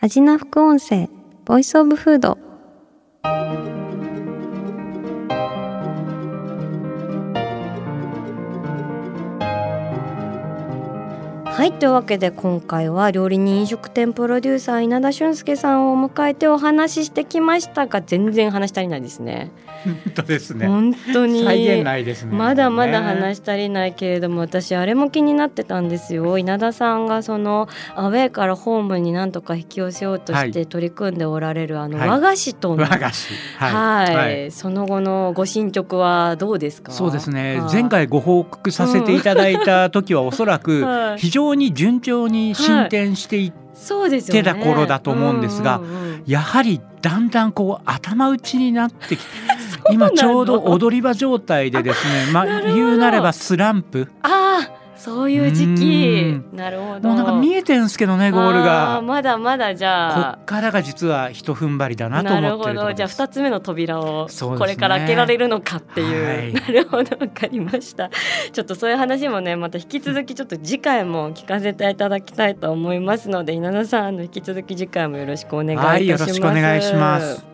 [0.03, 1.09] 味な副音声
[1.47, 2.37] ボイスオブフード
[3.25, 3.94] Thank you.
[11.57, 19.53] はいというわけで今回は料理人飲食店プロデューサー稲田俊介さんを迎えてお話ししてきましたが全然話し足りないですね。
[19.85, 20.67] 本当ですね。
[20.67, 22.35] 本当に再現ないですね。
[22.37, 26.39] まだまだね話し足りないけれども私あれも気になってたんですよ。
[26.39, 32.09] 稲田さんがそのアウェーからホームになんとか引き寄せようとして取り組んでおられるあのはい。
[32.09, 33.33] 和菓子との、和菓子。
[33.59, 34.51] はい、はい。
[34.51, 36.91] その後のご進捗はどうですか？
[36.91, 37.61] そうですね。
[37.61, 41.19] はい前回ご報告させていただいた時はおそらく はい。
[41.19, 44.43] 非常に順調に進展していっそうですよね。
[44.43, 45.81] 手だ頃だと思うんですが
[46.27, 49.31] やはりだんだんこう頭打ちになってきて
[49.93, 54.09] 今ちょうど踊り場状態でですねまあ言うなればスランプ。
[54.23, 54.74] ああ
[55.05, 56.43] そういう時期。
[56.51, 57.11] うなるほど。
[57.11, 59.03] もうなんか見えてんすけどねゴールが。
[59.03, 60.35] まだまだじゃあ。
[60.37, 62.95] こっからが実は一踏ん張りだなと思なるほってるところです。
[62.95, 62.97] ど。
[62.97, 66.53] じゃあ二つ目の扉をこれから開けられるのかっていう、はい。
[66.55, 67.19] なるほど。
[67.19, 68.09] わかりました。
[68.51, 77.54] ちょっとそういう話もねまた引き続きちょっと次回も聞かせていただきたいと思いますので稲田さんあの引き続き次回もよろしくお願いいたします、はいよろしくお願いします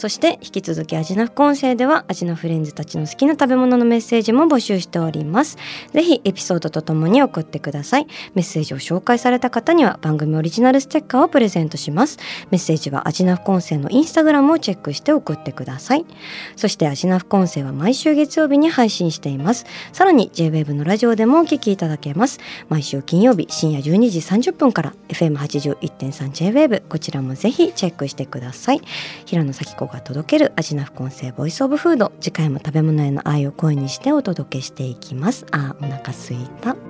[0.00, 5.58] そして引き続き味の副音声では味のフレンズたちの好きな食べ物のメッセージも募集しております。
[5.92, 8.06] ぜひエピソードとともに送ってください。
[8.34, 12.16] メッセージを紹介された方には番組オリジナルステッカーをプレゼントします。
[12.50, 16.06] メッセージは味の副音声のインスタグラムをチェックして送ってください。
[16.56, 19.66] そして味の副音声は毎週月曜日に配信しています。
[19.92, 22.40] さらに JWAVE のラジオでもお聞きいただけます。
[22.70, 28.80] 毎週金曜日深夜12時30分から FM81.3JWAVE こちらもぜひチェックしてください。
[29.26, 35.46] 平野咲子が届けるアジナ副音声ボイスオブフード次回も食べ物への愛を声にしてお届けしていきます。
[35.50, 36.89] あーお腹すいた。